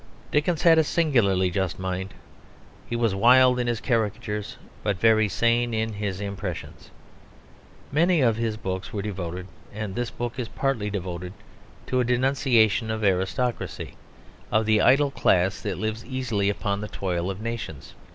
Dickens 0.31 0.63
had 0.63 0.79
a 0.79 0.83
singularly 0.83 1.51
just 1.51 1.77
mind. 1.77 2.15
He 2.89 2.95
was 2.95 3.13
wild 3.13 3.59
in 3.59 3.67
his 3.67 3.79
caricatures, 3.79 4.57
but 4.81 4.99
very 4.99 5.29
sane 5.29 5.75
in 5.75 5.93
his 5.93 6.19
impressions. 6.19 6.89
Many 7.91 8.19
of 8.21 8.35
his 8.35 8.57
books 8.57 8.91
were 8.91 9.03
devoted, 9.03 9.45
and 9.71 9.93
this 9.93 10.09
book 10.09 10.39
is 10.39 10.47
partly 10.47 10.89
devoted, 10.89 11.33
to 11.85 11.99
a 11.99 12.03
denunciation 12.03 12.89
of 12.89 13.03
aristocracy 13.03 13.93
of 14.51 14.65
the 14.65 14.81
idle 14.81 15.11
class 15.11 15.61
that 15.61 15.77
lives 15.77 16.03
easily 16.03 16.49
upon 16.49 16.81
the 16.81 16.87
toil 16.87 17.29
of 17.29 17.39
nations. 17.39 17.93